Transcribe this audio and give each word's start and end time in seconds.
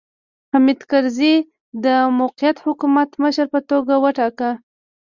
حامد 0.51 0.79
کرزی 0.89 1.33
یې 1.39 1.45
د 1.85 1.87
موقت 2.19 2.55
حکومت 2.65 3.09
مشر 3.23 3.45
په 3.53 3.59
توګه 3.69 3.93
وټاکه. 4.03 4.51